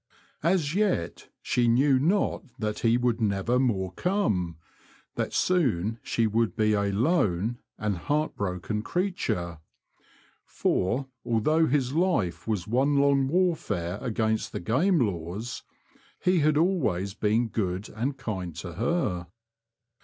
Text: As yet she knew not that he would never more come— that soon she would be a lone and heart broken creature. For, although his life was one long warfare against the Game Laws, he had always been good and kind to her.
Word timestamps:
As 0.41 0.73
yet 0.73 1.29
she 1.43 1.67
knew 1.67 1.99
not 1.99 2.41
that 2.57 2.79
he 2.79 2.97
would 2.97 3.21
never 3.21 3.59
more 3.59 3.93
come— 3.93 4.57
that 5.15 5.31
soon 5.31 5.99
she 6.01 6.25
would 6.25 6.55
be 6.55 6.73
a 6.73 6.91
lone 6.91 7.59
and 7.77 7.97
heart 7.97 8.35
broken 8.35 8.81
creature. 8.81 9.59
For, 10.43 11.05
although 11.23 11.67
his 11.67 11.93
life 11.93 12.47
was 12.47 12.65
one 12.67 12.97
long 12.97 13.27
warfare 13.27 13.99
against 14.01 14.53
the 14.53 14.59
Game 14.59 14.97
Laws, 15.01 15.61
he 16.19 16.39
had 16.39 16.57
always 16.57 17.13
been 17.13 17.49
good 17.49 17.87
and 17.87 18.17
kind 18.17 18.55
to 18.55 18.73
her. 18.73 19.27